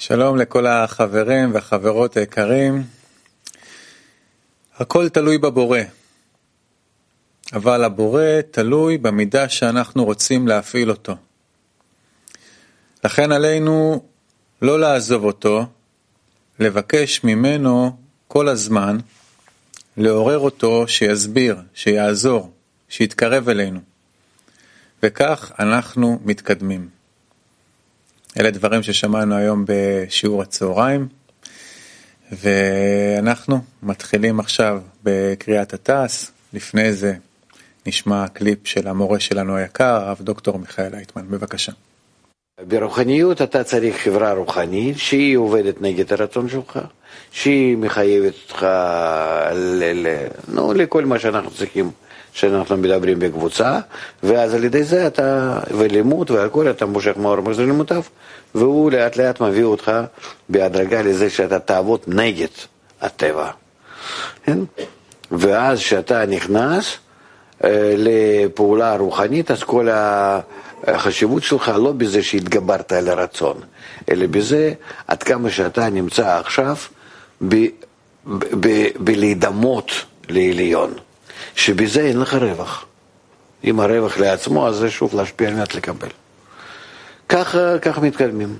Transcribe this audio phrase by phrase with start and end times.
[0.00, 2.82] שלום לכל החברים והחברות היקרים.
[4.76, 5.80] הכל תלוי בבורא,
[7.52, 11.16] אבל הבורא תלוי במידה שאנחנו רוצים להפעיל אותו.
[13.04, 14.04] לכן עלינו
[14.62, 15.66] לא לעזוב אותו,
[16.58, 17.96] לבקש ממנו
[18.28, 18.98] כל הזמן,
[19.96, 22.52] לעורר אותו שיסביר, שיעזור,
[22.88, 23.80] שיתקרב אלינו.
[25.02, 26.99] וכך אנחנו מתקדמים.
[28.38, 31.08] אלה דברים ששמענו היום בשיעור הצהריים,
[32.32, 36.24] ואנחנו מתחילים עכשיו בקריאת התעש.
[36.52, 37.14] לפני זה
[37.86, 41.26] נשמע קליפ של המורה שלנו היקר, הרב דוקטור מיכאל אייטמן.
[41.30, 41.72] בבקשה.
[42.68, 46.78] ברוחניות אתה צריך חברה רוחנית שהיא עובדת נגד הרצון שלך,
[47.32, 48.62] שהיא מחייבת אותך
[49.52, 51.90] ל, ל, נו, לכל מה שאנחנו צריכים,
[52.32, 53.78] שאנחנו מדברים בקבוצה,
[54.22, 58.02] ואז על ידי זה אתה, ולימוד והכל, אתה מושך מאור מחזיר לימודיו,
[58.54, 59.92] והוא לאט לאט מביא אותך
[60.48, 62.48] בהדרגה לזה שאתה תעבוד נגד
[63.00, 63.50] הטבע.
[64.44, 64.58] כן?
[65.32, 66.96] ואז כשאתה נכנס
[67.64, 70.40] אה, לפעולה רוחנית, אז כל ה...
[70.86, 73.60] החשיבות שלך לא בזה שהתגברת על הרצון,
[74.10, 74.72] אלא בזה
[75.08, 76.76] עד כמה שאתה נמצא עכשיו
[78.98, 79.92] בלהידמות
[80.28, 80.94] לעליון,
[81.56, 82.86] שבזה אין לך רווח.
[83.64, 86.08] אם הרווח לעצמו, אז זה שוב להשפיע על מנת לקבל.
[87.28, 88.56] ככה, ככה מתקדמים.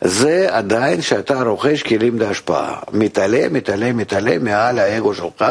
[0.00, 2.78] זה עדיין שאתה רוכש כלים להשפעה.
[2.92, 5.44] מתעלה, מתעלה, מתעלה מעל האגו שלך,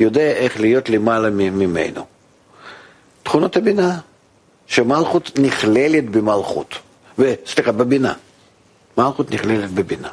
[0.00, 2.06] יודע איך להיות למעלה ממנו.
[3.22, 3.98] תכונות הבינה.
[4.72, 6.74] שמלכות נכללת במלכות,
[7.46, 8.14] סליחה, בבינה.
[8.98, 10.08] מלכות נכללת בבינה.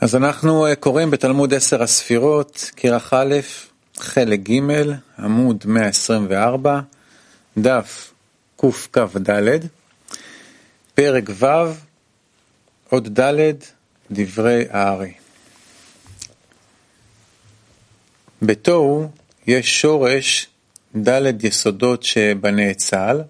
[0.00, 3.34] אז אנחנו אה, קוראים בתלמוד עשר הספירות, כרך א',
[3.96, 4.60] חלק ג',
[5.18, 6.80] עמוד 124,
[7.58, 8.12] דף
[8.56, 9.66] קכ"ד,
[10.94, 11.46] פרק ו',
[12.90, 13.52] עוד ד',
[14.10, 15.12] דברי הארי.
[18.42, 19.08] בתוהו
[19.48, 20.46] יש שורש
[21.02, 23.20] ד' יסודות שבנאצל,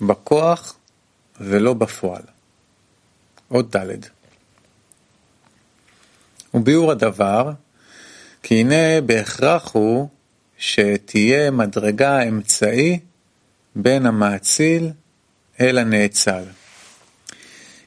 [0.00, 0.76] בכוח
[1.40, 2.22] ולא בפועל.
[3.48, 4.06] עוד ד'.
[6.54, 7.50] וביאור הדבר,
[8.42, 10.08] כי הנה בהכרח הוא
[10.58, 12.98] שתהיה מדרגה אמצעי
[13.76, 14.90] בין המאציל
[15.60, 16.42] אל הנאצל.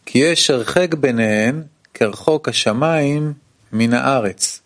[0.06, 3.34] כי יש הרחק ביניהן כרחוק השמיים
[3.72, 4.62] מן הארץ.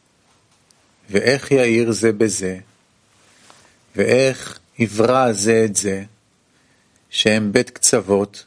[1.09, 2.57] ואיך יאיר זה בזה,
[3.95, 6.03] ואיך יברא זה את זה,
[7.09, 8.45] שהם בית קצוות,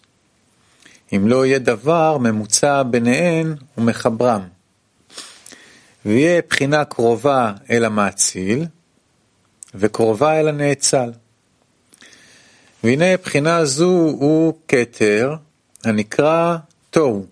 [1.12, 4.42] אם לא יהיה דבר ממוצע ביניהן ומחברם.
[6.06, 8.66] ויהיה בחינה קרובה אל המאציל,
[9.74, 11.12] וקרובה אל הנאצל.
[12.84, 15.34] והנה בחינה זו הוא כתר
[15.84, 16.56] הנקרא
[16.90, 17.26] תוהו,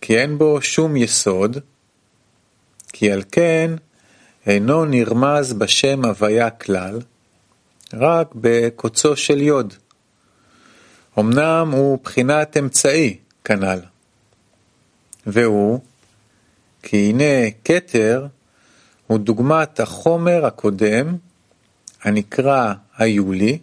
[0.00, 1.58] כי אין בו שום יסוד,
[2.92, 3.70] כי על כן
[4.50, 7.00] אינו נרמז בשם הוויה כלל,
[7.94, 9.74] רק בקוצו של יוד.
[11.18, 13.80] אמנם הוא בחינת אמצעי כנ"ל,
[15.26, 15.80] והוא
[16.82, 18.26] כי הנה כתר
[19.06, 21.16] הוא דוגמת החומר הקודם
[22.02, 23.58] הנקרא היולי,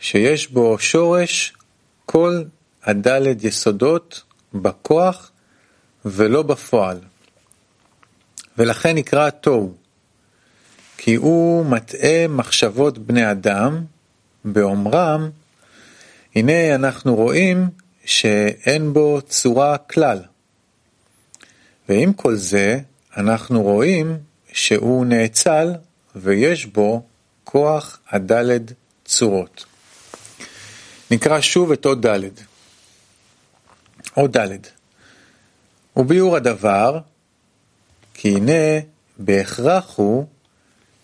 [0.00, 1.52] שיש בו שורש
[2.06, 2.42] כל
[2.84, 4.22] הדלת יסודות
[4.54, 5.30] בכוח
[6.04, 6.98] ולא בפועל.
[8.58, 9.74] ולכן נקרא תוהו,
[10.96, 13.84] כי הוא מטעה מחשבות בני אדם,
[14.44, 15.30] באומרם,
[16.34, 17.68] הנה אנחנו רואים
[18.04, 20.22] שאין בו צורה כלל.
[21.88, 22.80] ועם כל זה,
[23.16, 24.18] אנחנו רואים
[24.52, 25.72] שהוא נאצל
[26.16, 27.02] ויש בו
[27.44, 28.62] כוח הדלת
[29.04, 29.64] צורות.
[31.10, 32.42] נקרא שוב את עוד דלת.
[34.14, 34.70] עוד דלת.
[35.96, 36.98] וביאור הדבר,
[38.20, 38.80] כי הנה
[39.18, 40.26] בהכרח הוא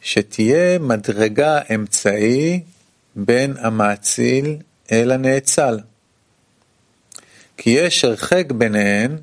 [0.01, 2.61] שתהיה מדרגה אמצעי
[3.17, 4.57] בין המאציל
[4.93, 5.79] אל הנאצל.
[7.57, 9.17] כי יש הרחק ביניהן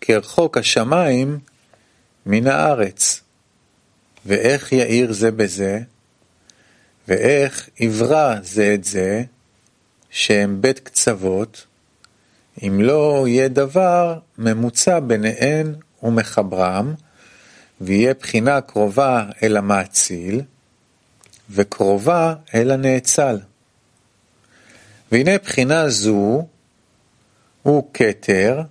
[0.00, 1.38] כרחוק השמיים
[2.26, 3.20] מן הארץ.
[4.26, 5.80] ואיך יאיר זה בזה,
[7.08, 9.22] ואיך יברא זה את זה,
[10.10, 11.66] שהם בית קצוות,
[12.62, 16.94] אם לא יהיה דבר ממוצע ביניהן ומחברם,
[17.80, 20.42] ויהיה בחינה קרובה אל המאציל,
[21.50, 23.38] וקרובה אל הנאצל.
[25.12, 26.46] והנה בחינה זו
[27.62, 28.62] הוא כתר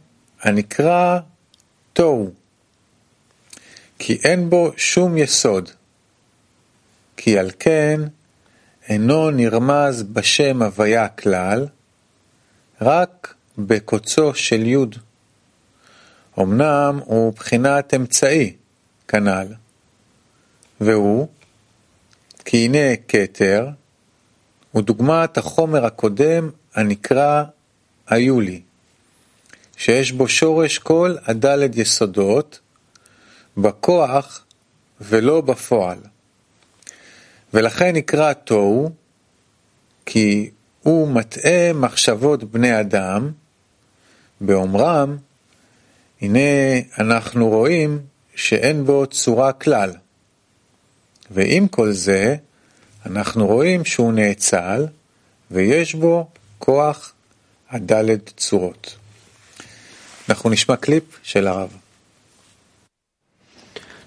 [0.42, 1.20] הנקרא
[1.94, 2.32] תוהו,
[4.00, 5.70] כי אין בו שום יסוד,
[7.18, 8.02] כי על כן
[8.90, 11.68] אינו נרמז בשם הוויה כלל,
[12.82, 14.96] רק בקוצו של יוד.
[16.40, 18.54] אמנם הוא בחינת אמצעי,
[19.10, 19.48] כנ"ל,
[20.82, 21.28] והוא
[22.46, 23.70] כי הנה כתר
[24.72, 27.44] הוא דוגמת החומר הקודם הנקרא
[28.08, 28.62] היולי,
[29.78, 32.60] שיש בו שורש כל הדלת יסודות,
[33.58, 34.46] בכוח
[35.02, 36.00] ולא בפועל.
[37.54, 38.92] ולכן נקרא תוהו,
[40.06, 40.50] כי
[40.84, 43.32] הוא מטעה מחשבות בני אדם,
[44.42, 45.18] באומרם,
[46.22, 46.40] הנה
[47.00, 48.00] אנחנו רואים
[48.40, 49.92] שאין בו צורה כלל.
[51.32, 52.36] ועם כל זה,
[53.06, 54.86] אנחנו רואים שהוא נאצל,
[55.52, 57.14] ויש בו כוח
[57.70, 58.96] הדלת צורות.
[60.30, 61.70] אנחנו נשמע קליפ של הרב.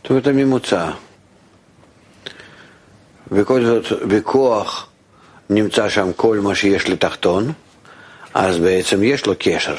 [0.03, 0.91] זאת אומרת הממוצע.
[3.33, 4.89] וכל זאת, בכוח
[5.51, 7.53] נמצא שם כל מה שיש לתחתון,
[8.35, 9.77] אז בעצם יש לו קשר.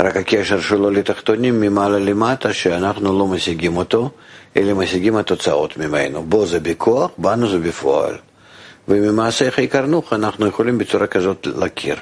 [0.00, 4.10] רק הקשר שלו לתחתונים ממעלה למטה, שאנחנו לא משיגים אותו,
[4.56, 6.22] אלא משיגים התוצאות ממנו.
[6.22, 8.14] בו זה בכוח, בנו זה בפועל.
[8.88, 11.96] וממעשה איך הכרנוך אנחנו יכולים בצורה כזאת להכיר.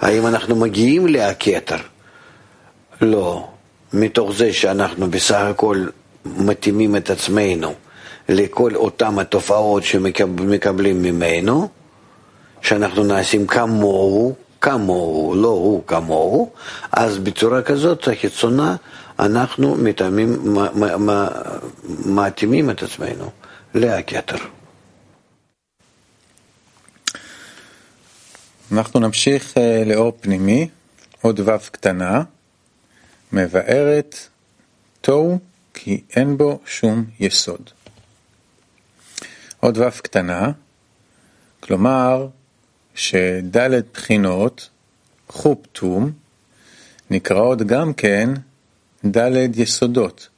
[0.00, 1.76] האם אנחנו מגיעים להכתר?
[3.00, 3.48] לא.
[3.92, 5.86] מתוך זה שאנחנו בסך הכל
[6.24, 7.74] מתאימים את עצמנו
[8.28, 11.68] לכל אותם התופעות שמקבלים ממנו,
[12.62, 16.52] שאנחנו נעשים כמוהו, כמוהו, לא הוא כמוהו,
[16.92, 18.76] אז בצורה כזאת החיצונה
[19.18, 20.56] אנחנו מתאימים,
[22.06, 23.30] מתאימים את עצמנו
[23.74, 24.36] להכתר.
[28.72, 30.68] אנחנו נמשיך אה, לאור פנימי,
[31.20, 32.22] עוד ו' קטנה,
[33.32, 34.16] מבארת
[35.00, 35.38] תוהו
[35.74, 37.70] כי אין בו שום יסוד.
[39.60, 40.50] עוד ו' קטנה,
[41.60, 42.26] כלומר
[42.94, 44.68] שד' בחינות,
[45.28, 46.12] חופטום,
[47.10, 48.28] נקראות גם כן
[49.06, 50.28] ד' יסודות,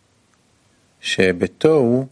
[1.01, 2.07] שבתוהו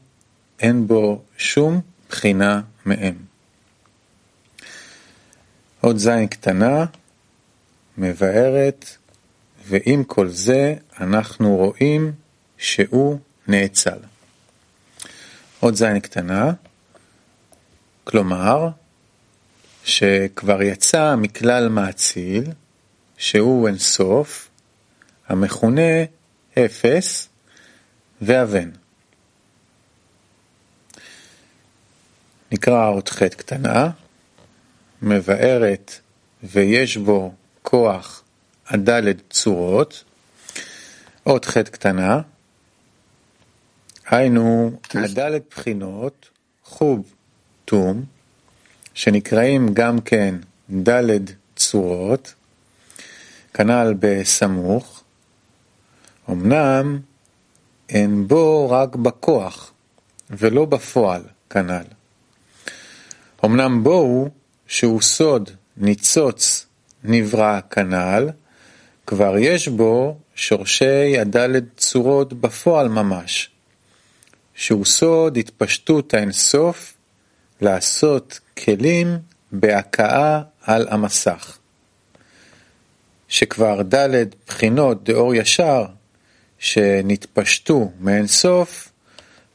[0.60, 3.14] אין בו שום בחינה מהם.
[5.80, 6.84] עוד זין קטנה,
[7.98, 8.96] מבארת,
[9.66, 12.12] ועם כל זה אנחנו רואים
[12.58, 13.18] שהוא
[13.48, 13.98] נאצל.
[15.60, 16.52] עוד זין קטנה,
[18.04, 18.68] כלומר,
[19.84, 22.44] שכבר יצא מכלל מאציל,
[23.16, 24.48] שהוא אינסוף,
[25.28, 26.04] המכונה
[26.58, 27.28] אפס
[28.22, 28.70] ואבן.
[32.52, 33.90] נקרא עוד ח' קטנה,
[35.02, 35.92] מבארת
[36.42, 38.22] ויש בו כוח
[38.66, 40.04] הדלת צורות,
[41.22, 42.20] עוד ח' קטנה,
[44.06, 46.28] היינו הדלת בחינות,
[46.64, 47.14] חוב
[47.64, 48.04] תום,
[48.94, 50.34] שנקראים גם כן
[50.70, 51.22] דלת
[51.56, 52.34] צורות,
[53.54, 55.02] כנ"ל בסמוך,
[56.30, 57.00] אמנם
[57.88, 59.72] אין בו רק בכוח
[60.30, 61.84] ולא בפועל, כנ"ל.
[63.44, 64.28] אמנם בו
[64.66, 66.66] שהוא סוד ניצוץ
[67.04, 68.28] נברא כנ"ל,
[69.06, 73.50] כבר יש בו שורשי הדלת צורות בפועל ממש,
[74.54, 76.94] שהוא סוד התפשטות האינסוף
[77.60, 79.18] לעשות כלים
[79.52, 81.58] בהכאה על המסך.
[83.28, 85.84] שכבר ד' בחינות דאור ישר
[86.58, 88.92] שנתפשטו מאינסוף,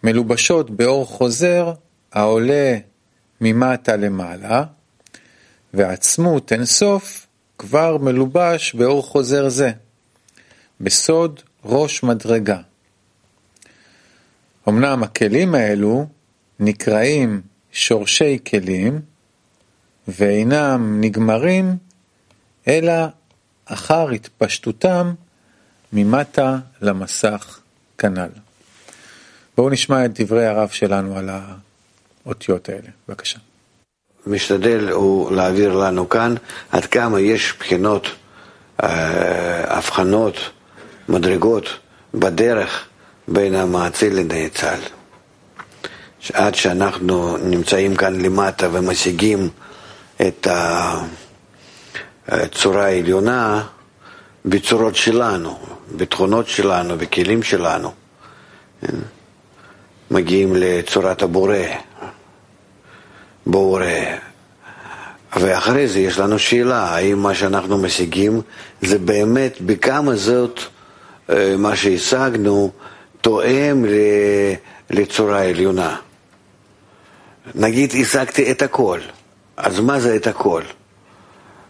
[0.04, 1.74] מלובשות באור חוזר
[2.12, 2.78] העולה
[3.42, 4.64] ממטה למעלה,
[5.74, 7.28] ועצמות אינסוף
[7.58, 9.72] כבר מלובש באור חוזר זה,
[10.82, 12.60] בסוד ראש מדרגה.
[14.68, 16.08] אמנם הכלים האלו
[16.60, 17.42] נקראים
[17.78, 19.00] שורשי כלים,
[20.08, 21.78] ואינם נגמרים,
[22.68, 22.94] אלא
[23.66, 25.14] אחר התפשטותם
[25.94, 27.60] ממטה למסך
[27.98, 28.30] כנ"ל.
[29.58, 31.30] בואו נשמע את דברי הרב שלנו על
[32.26, 32.90] האותיות האלה.
[33.08, 33.40] בבקשה.
[34.28, 36.36] משתדל הוא להעביר לנו כאן
[36.72, 38.08] עד כמה יש בחינות,
[38.84, 40.36] אה, הבחנות,
[41.10, 41.66] מדרגות
[42.14, 42.88] בדרך
[43.28, 44.97] בין המאציל לנאצל.
[46.34, 49.50] עד שאנחנו נמצאים כאן למטה ומשיגים
[50.28, 50.48] את
[52.28, 53.64] הצורה העליונה
[54.46, 55.60] בצורות שלנו,
[55.96, 57.92] בתכונות שלנו, בכלים שלנו.
[60.12, 61.56] מגיעים לצורת הבורא,
[63.46, 63.86] בורא.
[65.36, 68.42] ואחרי זה יש לנו שאלה, האם מה שאנחנו משיגים
[68.82, 70.60] זה באמת, בכמה זאת,
[71.30, 72.72] אה, מה שהשגנו,
[73.22, 73.86] תואם
[74.90, 75.96] לצורה העליונה.
[77.56, 79.00] נגיד השגתי את הכל,
[79.58, 80.62] אז מה זה את הכל?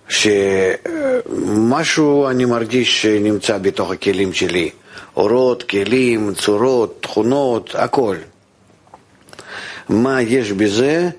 [0.09, 4.69] שמשהו אני מרגיש שנמצא בתוך הכלים שלי,
[5.17, 8.15] אורות, כלים, צורות, תכונות, הכל.
[9.89, 11.09] מה יש בזה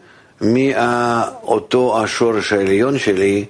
[0.41, 3.45] מאותו השורש העליון שלי,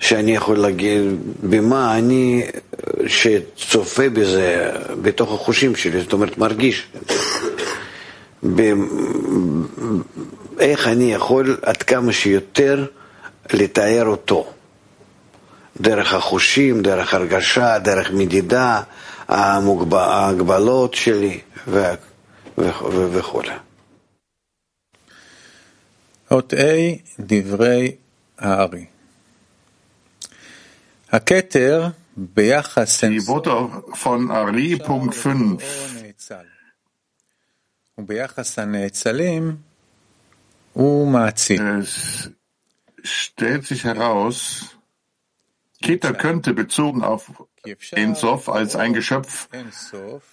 [0.00, 1.02] שאני יכול להגיד,
[1.42, 2.42] במה אני,
[3.06, 4.70] שצופה בזה,
[5.02, 6.86] בתוך החושים שלי, זאת אומרת, מרגיש.
[10.58, 12.86] איך אני יכול עד כמה שיותר
[13.52, 14.52] לתאר אותו.
[15.80, 18.82] דרך החושים, דרך הרגשה, דרך מדידה,
[19.28, 21.40] ההגבלות שלי
[23.12, 23.42] וכו'.
[26.30, 26.56] אות A,
[27.20, 27.96] דברי
[28.38, 28.84] הארי.
[31.12, 33.04] הכתר ביחס...
[33.04, 33.50] Die Worte
[34.02, 35.62] von Ari, Punkt 5.
[41.58, 42.30] Es
[43.02, 44.78] stellt sich heraus,
[45.82, 47.32] Keter könnte bezogen auf
[47.90, 49.48] Ensof als ein Geschöpf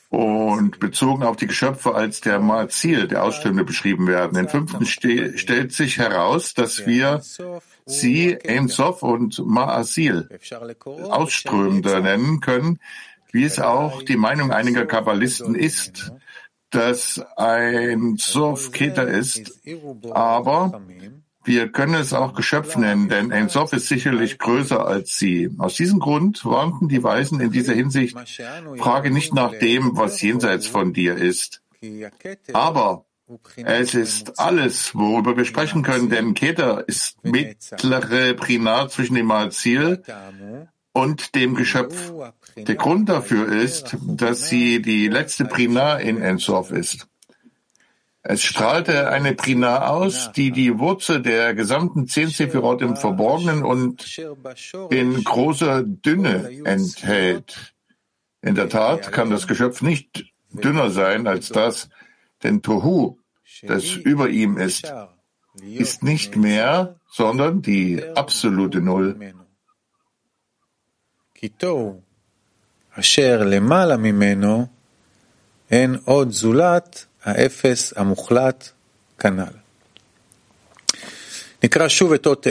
[0.10, 4.38] und bezogen auf die Geschöpfe als der Maazil, der Ausstellende beschrieben werden.
[4.38, 7.24] Im fünften ste stellt sich heraus, dass wir
[7.88, 10.30] sie Ensof und Maazil
[10.86, 12.80] Ausströmende nennen können,
[13.32, 16.12] wie es auch die Meinung einiger Kabbalisten ist,
[16.76, 19.60] dass ein Sof Keter ist,
[20.12, 20.82] aber
[21.44, 25.52] wir können es auch Geschöpf nennen, denn ein Sof ist sicherlich größer als sie.
[25.60, 28.18] Aus diesem Grund warnten die Weisen in dieser Hinsicht,
[28.78, 31.62] frage nicht nach dem, was jenseits von dir ist.
[32.54, 33.06] Aber
[33.58, 40.04] es ist alles, worüber wir sprechen können, denn Keter ist mittlere Prinar zwischen dem Malziel
[40.96, 42.14] und dem Geschöpf.
[42.56, 47.08] Der Grund dafür ist, dass sie die letzte Prinar in Ensof ist.
[48.24, 54.20] Es strahlte eine Prina aus, die die Wurzel der gesamten zehn Sephirot im Verborgenen und
[54.90, 57.76] in großer Dünne enthält.
[58.42, 61.90] In der Tat kann das Geschöpf nicht dünner sein als das,
[62.42, 63.20] denn Tohu,
[63.64, 64.92] das über ihm ist,
[65.62, 69.36] ist nicht mehr, sondern die absolute Null.
[72.99, 74.67] אשר למעלה ממנו
[75.71, 78.69] אין עוד זולת האפס המוחלט
[79.19, 79.53] כנ"ל.
[81.65, 82.51] נקרא שוב את אות A.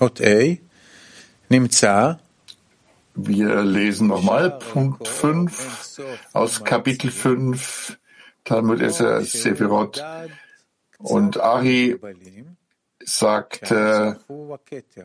[0.00, 0.54] אות A
[1.50, 2.12] נמצא
[3.16, 6.02] Wir lesen nochmal Punkt 5
[6.34, 7.96] aus Kapitel 5,
[8.44, 10.04] Talmud Esser Sephirot.
[10.98, 11.96] Und Ari
[13.05, 14.19] sagte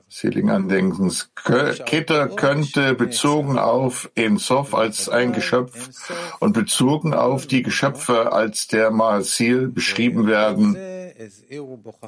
[0.08, 6.10] Seligen Andenkens, Keter könnte bezogen auf Ensof als ein Geschöpf
[6.40, 10.76] und bezogen auf die Geschöpfe als der Maasil beschrieben werden.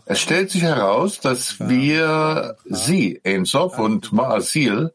[0.05, 4.93] Es stellt sich heraus, dass wir sie, Ensof und Maasil,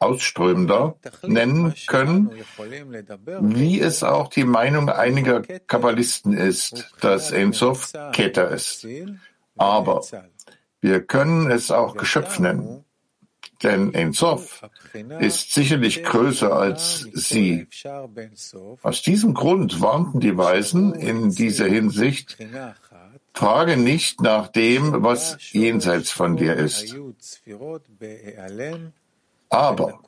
[0.00, 2.30] Ausströmender nennen können,
[3.40, 8.86] wie es auch die Meinung einiger Kabbalisten ist, dass Ensof Keter ist.
[9.58, 10.02] Aber
[10.80, 12.84] wir können es auch Geschöpf nennen,
[13.62, 14.62] denn Ein Sof
[15.18, 17.66] ist sicherlich größer als sie.
[18.82, 22.36] Aus diesem Grund warnten die Weisen in dieser Hinsicht,
[23.34, 26.94] frage nicht nach dem, was jenseits von dir ist.
[29.50, 30.00] Aber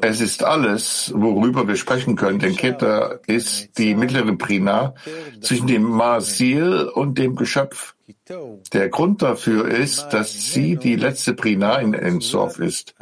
[0.00, 4.94] es ist alles, worüber wir sprechen können, denn Keter ist die mittlere Prina
[5.40, 7.94] zwischen dem Masil und dem Geschöpf.
[8.72, 12.94] Der Grund dafür ist, dass sie die letzte Prina in Ensorf ist.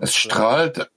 [0.00, 0.90] Es strahlt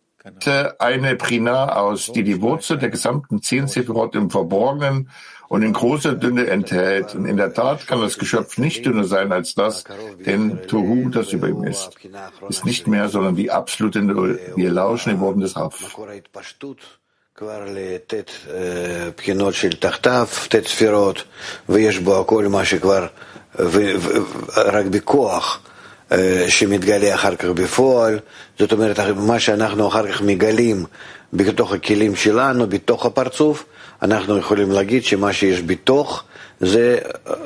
[0.80, 5.10] eine Prina aus, die die Wurzel der gesamten zehn Sephirot im Verborgenen
[5.51, 7.15] und in großer Dünne enthält.
[7.15, 9.85] Und in der Tat kann das Geschöpf nicht dünner sein als das,
[10.25, 11.91] denn Tohu, das über ihm ist,
[12.49, 14.41] ist nicht mehr, sondern die absolute Null.
[14.57, 15.97] Wir lauschen im Worten des Raff.
[25.07, 25.61] כבר
[26.12, 28.20] בכוח שמתגלה אחר כך בפועל,
[28.60, 30.86] זאת אומרת, מה שאנחנו אחר כך מגלים
[31.34, 33.66] בתוך הכלים שלנו, בתוך הפרצוף,
[34.02, 36.24] אנחנו יכולים להגיד שמה שיש בתוך
[36.62, 36.98] זה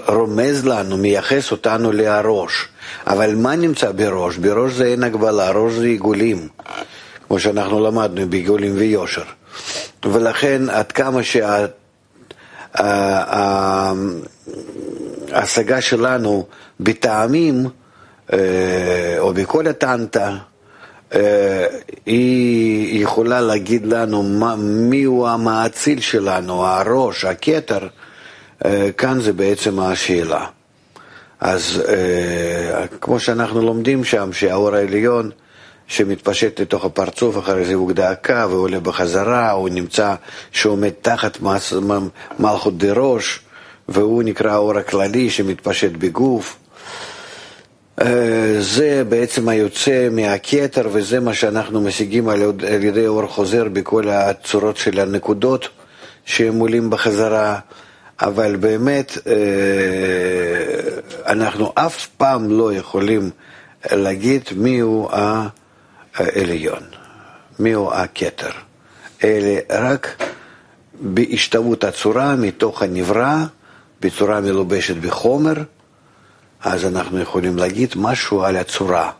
[0.07, 2.67] רומז לנו, מייחס אותנו להראש.
[3.07, 4.37] אבל מה נמצא בראש?
[4.37, 6.47] בראש זה אין הגבלה, ראש זה עיגולים,
[7.27, 9.23] כמו שאנחנו למדנו בעיגולים ויושר.
[10.05, 11.21] ולכן עד כמה
[15.31, 16.45] שההשגה שלנו
[16.79, 17.67] בטעמים,
[19.19, 20.37] או בכל הטנטה,
[22.05, 24.23] היא יכולה להגיד לנו
[24.63, 27.87] מיהו המאציל שלנו, הראש, הכתר,
[28.97, 30.45] כאן זה בעצם השאלה.
[31.39, 31.83] אז
[33.01, 35.31] כמו שאנחנו לומדים שם, שהאור העליון
[35.87, 40.15] שמתפשט לתוך הפרצוף, אחרי זיווג דאקה ועולה בחזרה, הוא נמצא,
[40.51, 41.37] שעומד תחת
[42.39, 43.39] מלכות דראש,
[43.89, 46.57] והוא נקרא האור הכללי שמתפשט בגוף.
[48.59, 52.41] זה בעצם היוצא מהכתר, וזה מה שאנחנו משיגים על
[52.81, 55.69] ידי אור חוזר בכל הצורות של הנקודות
[56.25, 57.59] שהם עולים בחזרה.
[58.21, 59.17] אבל באמת
[61.25, 63.29] אנחנו אף פעם לא יכולים
[63.91, 65.09] להגיד מיהו
[66.15, 66.83] העליון,
[67.59, 68.49] מיהו הכתר,
[69.23, 70.23] אלא רק
[71.01, 73.35] בהשתוות הצורה מתוך הנברא,
[74.01, 75.53] בצורה מלובשת בחומר,
[76.65, 79.11] אז אנחנו יכולים להגיד משהו על הצורה,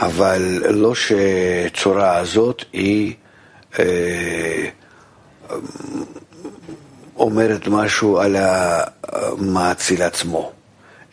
[0.00, 3.14] אבל לא שצורה הזאת היא
[3.78, 4.68] אה,
[7.16, 10.52] אומרת משהו על המאציל עצמו,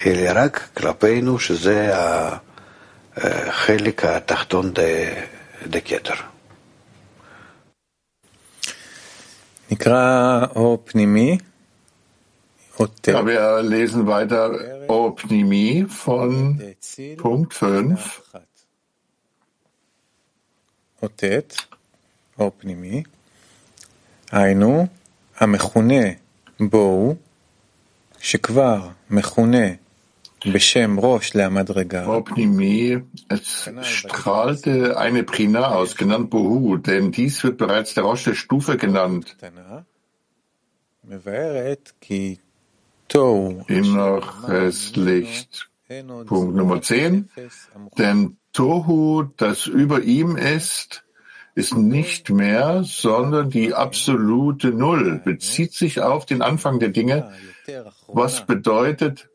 [0.06, 1.92] אלא רק כלפינו שזה
[3.18, 4.74] החלק התחתון
[5.68, 6.16] דקטר.
[9.72, 11.38] נקרא אור פנימי.
[13.07, 16.61] Ja, wir lesen weiter Opnimie von
[17.17, 18.23] Punkt 5.
[21.03, 21.55] אותת,
[22.39, 23.03] אור פנימי,
[24.33, 24.87] היינו
[25.37, 26.05] המכונה
[26.61, 27.15] בואו,
[28.19, 29.67] שכבר מכונה
[30.47, 32.07] בשם ראש להמדרגה.
[32.07, 38.35] Opnimie, es strahlte eine Prina aus, genannt Bohu, denn dies wird bereits der Rosh der
[38.35, 39.37] Stufe genannt.
[43.68, 45.70] Inneres Licht.
[46.26, 47.30] Punkt Nummer 10.
[47.98, 51.04] Denn Tohu, das über ihm ist,
[51.56, 57.32] ist nicht mehr, sondern die absolute Null, bezieht sich auf den Anfang der Dinge,
[58.08, 59.30] was bedeutet,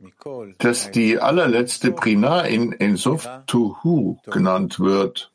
[0.59, 5.31] dass die allerletzte Prina in Ensof Tuhu genannt wird.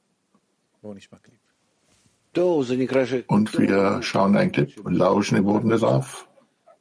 [3.27, 6.27] Und wir schauen ein Clip und lauschen im Boden darauf.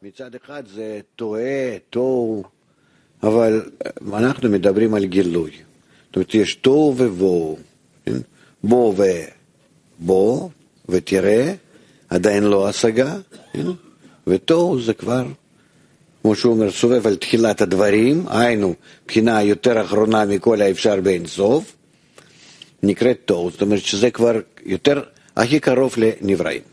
[0.04, 2.44] מצד אחד זה טועה, תוהו,
[3.22, 3.70] אבל
[4.12, 5.50] אנחנו מדברים על גילוי.
[6.06, 7.58] זאת אומרת, יש תוהו ובוהו.
[8.64, 8.94] בוא
[9.98, 10.48] ובוא
[10.88, 11.54] ותראה,
[12.08, 13.16] עדיין לא השגה,
[14.26, 15.24] ותוהו זה כבר,
[16.22, 18.74] כמו שהוא אומר, סובב על תחילת הדברים, היינו,
[19.06, 21.76] בחינה יותר אחרונה מכל האפשר באין סוף,
[22.82, 25.02] נקראת תוהו, זאת אומרת שזה כבר יותר,
[25.36, 26.71] הכי קרוב לנבראים.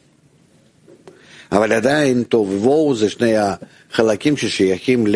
[1.51, 5.07] אבל עדיין טוב ובואו זה שני החלקים ששייכים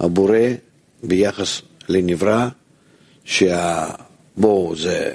[0.00, 0.38] לבורא
[1.02, 2.48] ביחס לנברא,
[3.24, 5.14] שהבואו זה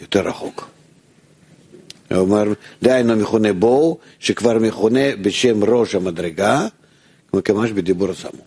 [0.00, 0.68] יותר רחוק.
[2.14, 2.52] אומר,
[2.82, 6.66] דהיינו מכונה בואו, שכבר מכונה בשם ראש המדרגה,
[7.44, 8.46] כמש בדיבור הסמוך.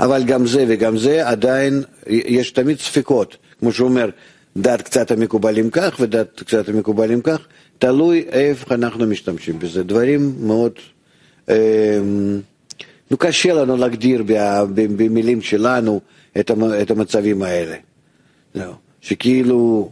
[0.00, 4.10] אבל גם זה וגם זה עדיין יש תמיד ספקות, כמו שהוא אומר,
[4.60, 7.38] דת קצת המקובלים כך ודת קצת המקובלים כך,
[7.78, 9.82] תלוי איפה אנחנו משתמשים בזה.
[9.82, 10.72] דברים מאוד...
[11.48, 11.98] אה,
[13.18, 14.24] קשה לנו להגדיר
[14.74, 16.00] במילים שלנו
[16.40, 17.76] את המצבים האלה.
[19.00, 19.90] שכאילו...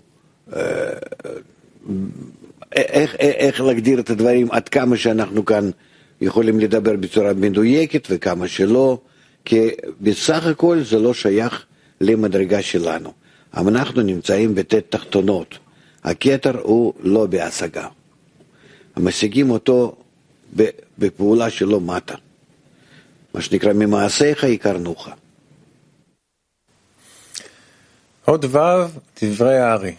[0.56, 0.92] אה,
[2.76, 5.70] איך, איך להגדיר את הדברים עד כמה שאנחנו כאן
[6.20, 8.98] יכולים לדבר בצורה מדויקת וכמה שלא,
[9.44, 9.68] כי
[10.00, 11.64] בסך הכל זה לא שייך
[12.00, 13.12] למדרגה שלנו.
[13.56, 15.58] אבל אנחנו נמצאים בט' תחתונות.
[16.04, 17.88] הכתר הוא לא בהשגה.
[18.96, 19.96] משיגים אותו
[20.98, 22.14] בפעולה שלו מטה.
[23.34, 25.08] מה שנקרא, ממעשיך יקרנוך.
[28.24, 28.58] עוד ו'
[29.22, 29.94] דברי הארי.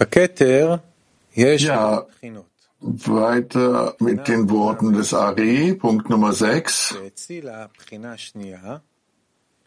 [0.00, 0.74] בכתר
[1.36, 2.50] יש בחינות.
[2.82, 6.94] Weiter mit den Worten des Ari, Punkt Nummer 6.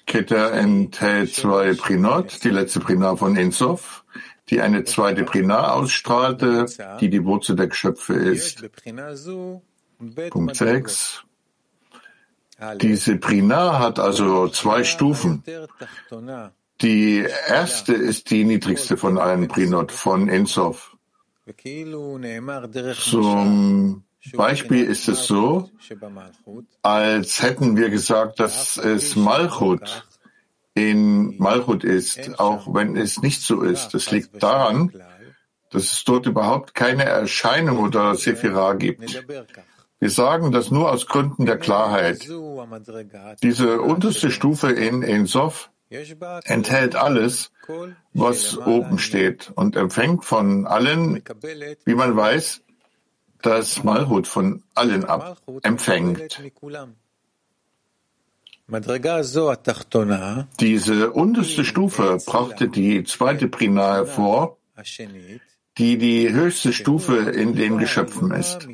[0.05, 4.03] Keter enthält zwei Prinot, die letzte Prina von Ensof,
[4.49, 6.65] die eine zweite Prina ausstrahlte,
[6.99, 8.63] die die Wurzel der Geschöpfe ist.
[10.29, 11.23] Punkt 6.
[12.81, 15.43] Diese Prina hat also zwei Stufen.
[16.81, 20.95] Die erste ist die niedrigste von allen Prinot, von Ensof.
[22.95, 25.69] Zum Beispiel ist es so,
[26.81, 30.05] als hätten wir gesagt, dass es Malchut
[30.75, 33.93] in Malchut ist, auch wenn es nicht so ist.
[33.93, 34.91] Es liegt daran,
[35.69, 39.23] dass es dort überhaupt keine Erscheinung oder Sephira gibt.
[39.99, 42.27] Wir sagen das nur aus Gründen der Klarheit.
[43.41, 45.69] Diese unterste Stufe in Ensof
[46.45, 47.51] enthält alles,
[48.13, 51.23] was oben steht und empfängt von allen,
[51.85, 52.61] wie man weiß,
[53.45, 56.41] das Malchut von allen ab empfängt.
[60.59, 64.57] Diese unterste Stufe brachte die zweite Prina hervor,
[65.77, 68.67] die die höchste Stufe in den Geschöpfen ist.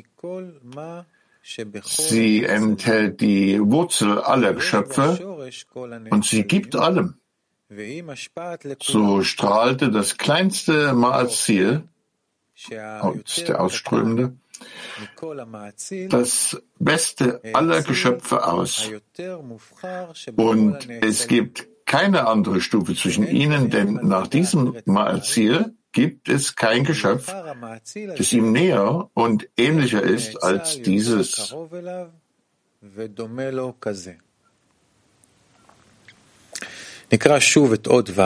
[1.84, 5.48] Sie enthält die Wurzel aller Geschöpfe
[6.10, 7.14] und sie gibt allem.
[8.80, 11.84] So strahlte das kleinste Maazil,
[12.68, 14.36] der Ausströmende,
[16.09, 18.89] das Beste aller Geschöpfe aus.
[20.35, 26.83] Und es gibt keine andere Stufe zwischen ihnen, denn nach diesem Maazil gibt es kein
[26.83, 27.33] Geschöpf,
[28.17, 31.53] das ihm näher und ähnlicher ist als dieses.
[37.11, 38.21] נקרא שוב את עוד ו'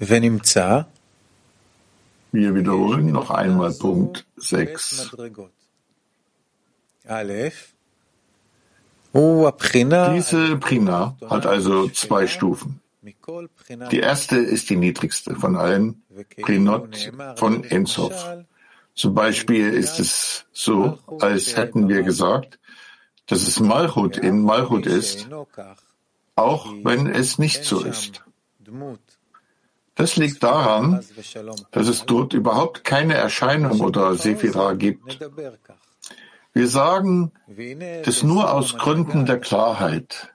[0.00, 0.80] ונמצא
[2.31, 5.15] wir wiederholen noch einmal Punkt 6.
[10.13, 12.81] Diese Prina hat also zwei Stufen.
[13.91, 16.03] Die erste ist die niedrigste von allen
[16.41, 18.13] Prinot von Ensof.
[18.93, 22.59] Zum Beispiel ist es so, als hätten wir gesagt,
[23.25, 25.27] dass es Malchut in Malchut ist,
[26.35, 28.23] auch wenn es nicht so ist.
[29.99, 31.03] Das liegt daran,
[31.71, 35.19] dass es dort überhaupt keine Erscheinung oder Sephira gibt.
[36.53, 37.33] Wir sagen
[38.05, 40.33] das nur aus Gründen der Klarheit.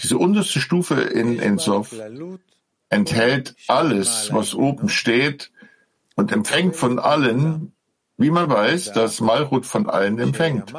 [0.00, 1.92] Diese unterste Stufe in Ensof
[2.90, 5.50] enthält alles, was oben steht
[6.14, 7.72] und empfängt von allen,
[8.18, 10.72] wie man weiß, dass Malchut von allen empfängt.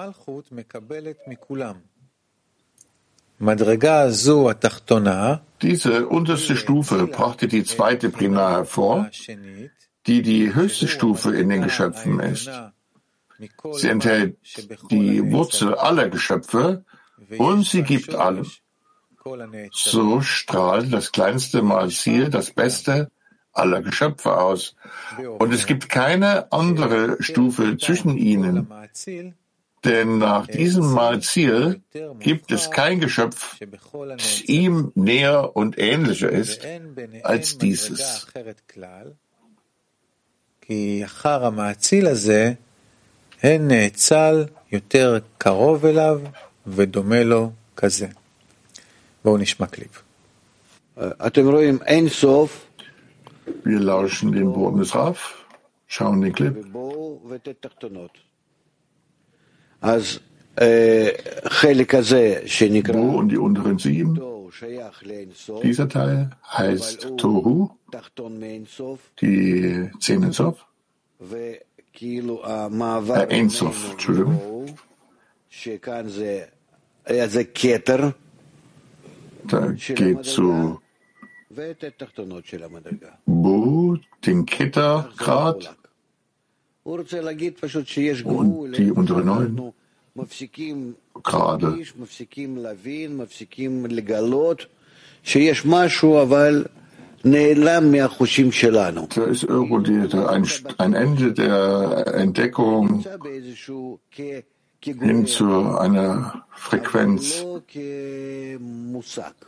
[5.62, 9.10] Diese unterste Stufe brachte die zweite Prima hervor,
[10.08, 12.50] die die höchste Stufe in den Geschöpfen ist.
[13.74, 14.38] Sie enthält
[14.92, 16.86] die Wurzel aller Geschöpfe
[17.38, 18.46] und sie gibt allem.
[19.72, 23.12] So strahlt das kleinste Mal Ziel das Beste
[23.54, 24.76] aller Geschöpfe aus.
[25.40, 28.68] Und es gibt keine andere Stufe zwischen ihnen,
[29.84, 31.82] denn nach diesem Malziel
[32.20, 36.66] gibt es kein Geschöpf, das ihm näher und ähnlicher ist
[37.24, 38.28] als dieses.
[53.64, 55.46] Wir lauschen dem Worten des Raf,
[55.88, 56.56] schauen den Clip.
[62.94, 64.20] Bu und die unteren sieben.
[65.64, 67.70] Dieser Teil heißt Tohu,
[69.22, 70.66] die Zehn Sof,
[73.30, 74.66] Ensof, Entschuldigung.
[79.48, 80.80] Da geht zu
[83.26, 85.76] Bu, den Kettergrad
[88.24, 89.74] und die untere neun
[91.24, 91.68] gerade.
[99.16, 100.48] Da ist irgendwo die, ein,
[100.80, 103.06] ein Ende der Entdeckung
[104.84, 107.46] hin zu einer Frequenz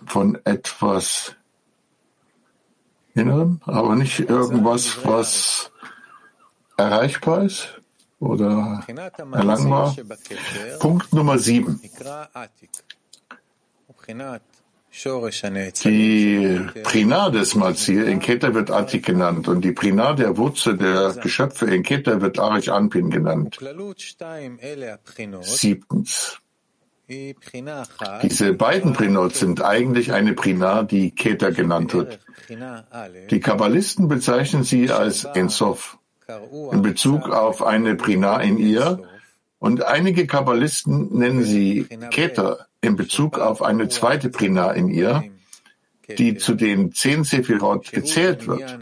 [0.05, 1.35] von etwas
[3.15, 5.72] Innerem, aber nicht irgendwas, was
[6.77, 7.81] erreichbar ist
[8.19, 8.83] oder
[9.31, 9.95] erlangbar.
[10.79, 11.81] Punkt Nummer sieben.
[15.85, 21.13] Die Prina des Mazir in Keter wird Atik genannt und die Prina der Wurzel der
[21.13, 23.57] Geschöpfe in Keter wird Arich Anpin genannt.
[25.41, 26.39] Siebtens.
[28.21, 32.19] Diese beiden Prinot sind eigentlich eine Prina, die Keter genannt wird.
[33.29, 35.97] Die Kabbalisten bezeichnen sie als Ensof
[36.71, 39.03] in Bezug auf eine Prina in ihr.
[39.59, 45.23] Und einige Kabbalisten nennen sie Keter in Bezug auf eine zweite Prina in ihr,
[46.17, 48.77] die zu den zehn Sephirot gezählt wird.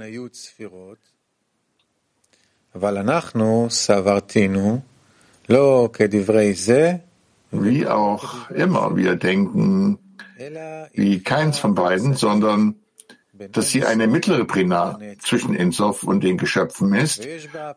[7.51, 9.99] Wie auch immer wir denken,
[10.93, 12.81] wie keins von beiden, sondern
[13.51, 17.27] dass sie eine mittlere Prina zwischen Ensof und den Geschöpfen ist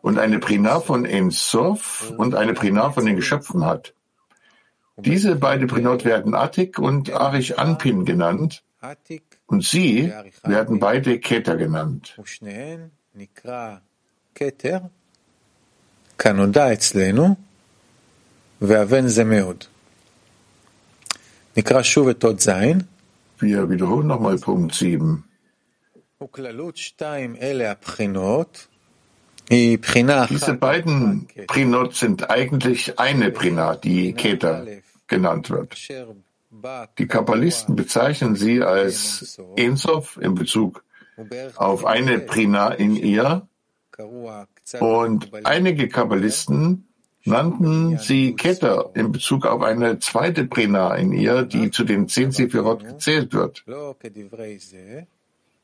[0.01, 3.93] und eine Prina von Ensof und eine Prina von den Geschöpfen hat.
[4.97, 8.63] Diese beiden Prinot werden Atik und Arich Anpin genannt
[9.47, 12.17] und sie werden beide Keter genannt.
[23.39, 25.23] Wir wiederholen nochmal Punkt 7.
[29.49, 34.65] Diese beiden Prinot sind eigentlich eine Prina, die Keter
[35.07, 35.77] genannt wird.
[36.97, 40.83] Die Kabbalisten bezeichnen sie als Ensof in Bezug
[41.55, 43.47] auf eine Prina in ihr.
[44.79, 46.87] und einige Kabbalisten
[47.23, 52.31] nannten sie Keter in Bezug auf eine zweite Prina in ihr, die zu den zehn
[52.31, 53.63] Sephirot gezählt wird.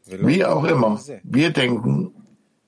[0.06, 2.12] Wie auch immer, wir denken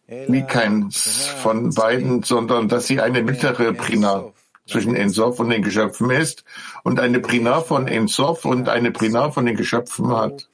[0.08, 4.24] wie keins von beiden, sondern dass sie eine mittlere Prina
[4.66, 6.44] zwischen Ensof und den Geschöpfen ist
[6.82, 10.48] und eine Prina von Ensof und eine Prina von den Geschöpfen hat.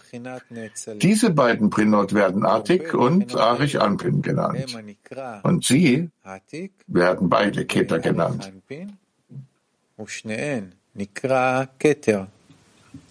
[1.03, 4.77] Diese beiden Prinot werden Atik und Arich Anpin genannt.
[5.43, 6.11] Und sie
[6.87, 8.53] werden beide Keter genannt.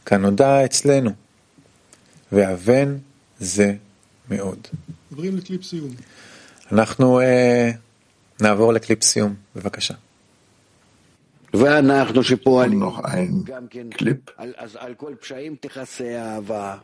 [0.06, 1.12] כנודע אצלנו,
[2.32, 2.98] והבן
[3.40, 3.74] זה
[4.30, 4.68] מאוד.
[5.10, 5.90] עוברים לקליפ סיום.
[6.72, 7.72] אנחנו אה,
[8.42, 9.94] נעבור לקליפ סיום, בבקשה.
[11.54, 14.32] ואנחנו שפועלים noch ein גם כן, Clip.
[14.38, 16.78] על, אז על כל פשעים תכסה אהבה.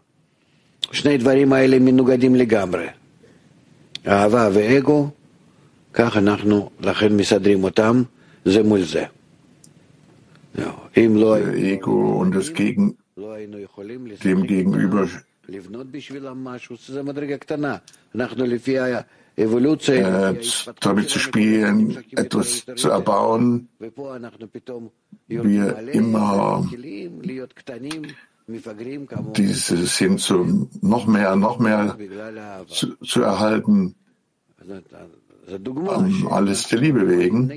[0.91, 2.87] שני דברים האלה מנוגדים לגמרי.
[4.07, 5.09] אהבה ואגו,
[5.93, 8.03] כך אנחנו לכן מסדרים אותם
[8.45, 9.05] זה מול זה.
[10.55, 10.71] זהו.
[10.97, 12.81] אם לא, Der Ego und das Gegen,
[13.17, 15.07] לא היינו יכולים לשחק dem Gegenüber
[20.80, 23.68] damit zu spielen, etwas zu erbauen.
[25.26, 26.68] Wir immer
[29.34, 31.96] dieses hin zu noch mehr, noch mehr
[32.68, 33.94] zu, zu erhalten,
[36.30, 37.50] alles der Liebe wegen.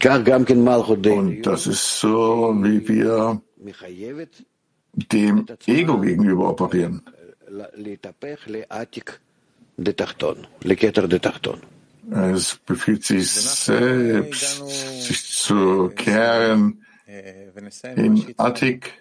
[0.00, 3.40] Und das ist so, wie wir
[5.12, 7.02] dem Ego gegenüber operieren.
[12.10, 14.62] Es befiehlt sich selbst,
[15.02, 16.84] sich zu kehren
[17.96, 19.00] in Attik.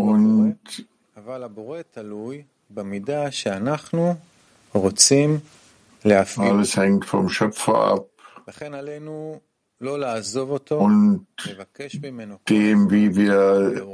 [0.00, 0.86] Und
[6.44, 8.08] alles hängt vom Schöpfer ab.
[10.80, 11.26] und
[12.48, 13.86] dem, wie wir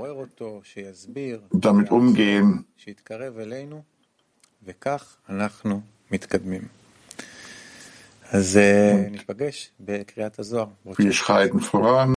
[1.53, 2.67] damit umgehen.
[10.99, 12.13] Wir schreiten voran.